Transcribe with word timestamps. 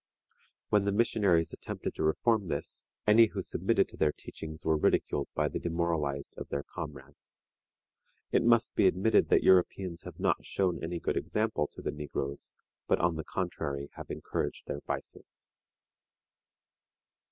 When 0.69 0.85
the 0.85 0.91
missionaries 0.91 1.53
attempted 1.53 1.93
to 1.93 2.03
reform 2.03 2.47
this, 2.47 2.87
any 3.05 3.27
who 3.27 3.43
submitted 3.43 3.87
to 3.89 3.97
their 3.97 4.11
teachings 4.11 4.65
were 4.65 4.75
ridiculed 4.75 5.27
by 5.35 5.47
the 5.47 5.59
demoralized 5.59 6.35
of 6.39 6.49
their 6.49 6.63
comrades. 6.63 7.39
It 8.31 8.41
must 8.43 8.73
be 8.75 8.87
admitted 8.87 9.29
that 9.29 9.43
Europeans 9.43 10.01
have 10.01 10.19
not 10.19 10.43
shown 10.43 10.83
any 10.83 10.99
good 10.99 11.17
example 11.17 11.67
to 11.75 11.83
the 11.83 11.91
negroes, 11.91 12.51
but, 12.87 12.99
on 12.99 13.15
the 13.15 13.23
contrary, 13.23 13.91
have 13.93 14.09
encouraged 14.09 14.65
their 14.65 14.79
vices. 14.87 15.47